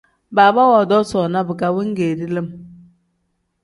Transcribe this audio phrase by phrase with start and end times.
[0.35, 2.47] Baaba woodoo soona bika wengeeri lim.